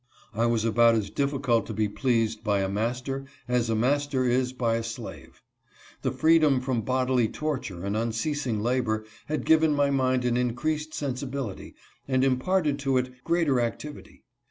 I 0.33 0.47
was 0.47 0.65
about 0.65 0.95
as 0.95 1.11
difficult 1.11 1.67
to 1.67 1.73
be 1.75 1.87
pleased 1.87 2.43
by 2.43 2.61
a 2.61 2.67
master 2.67 3.25
as 3.47 3.69
a 3.69 3.75
master 3.75 4.25
is 4.25 4.51
by 4.51 4.77
a 4.77 4.81
slave. 4.83 5.43
The 6.01 6.11
freedom 6.11 6.59
from 6.59 6.81
bodily 6.81 7.27
torture 7.27 7.83
and 7.85 7.95
unceasing 7.95 8.61
labor 8.61 9.05
had 9.27 9.45
given 9.45 9.75
my 9.75 9.91
mind 9.91 10.25
an 10.25 10.37
in 10.37 10.55
creased 10.55 10.95
sensibility 10.95 11.75
and 12.07 12.23
imparted 12.23 12.79
to 12.79 12.97
it 12.97 13.23
greater 13.23 13.59
activity. 13.61 14.23